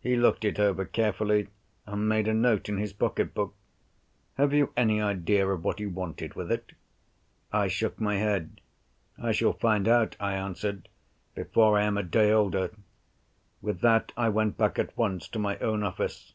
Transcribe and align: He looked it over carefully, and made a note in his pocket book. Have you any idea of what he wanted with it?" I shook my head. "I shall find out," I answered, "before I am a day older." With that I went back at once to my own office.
He 0.00 0.16
looked 0.16 0.44
it 0.44 0.58
over 0.58 0.84
carefully, 0.84 1.46
and 1.86 2.08
made 2.08 2.26
a 2.26 2.34
note 2.34 2.68
in 2.68 2.78
his 2.78 2.92
pocket 2.92 3.34
book. 3.34 3.54
Have 4.34 4.52
you 4.52 4.72
any 4.76 5.00
idea 5.00 5.46
of 5.46 5.62
what 5.62 5.78
he 5.78 5.86
wanted 5.86 6.34
with 6.34 6.50
it?" 6.50 6.72
I 7.52 7.68
shook 7.68 8.00
my 8.00 8.16
head. 8.16 8.60
"I 9.16 9.30
shall 9.30 9.52
find 9.52 9.86
out," 9.86 10.16
I 10.18 10.34
answered, 10.34 10.88
"before 11.36 11.78
I 11.78 11.84
am 11.84 11.96
a 11.96 12.02
day 12.02 12.32
older." 12.32 12.72
With 13.62 13.80
that 13.82 14.10
I 14.16 14.28
went 14.28 14.56
back 14.58 14.76
at 14.76 14.96
once 14.98 15.28
to 15.28 15.38
my 15.38 15.56
own 15.58 15.84
office. 15.84 16.34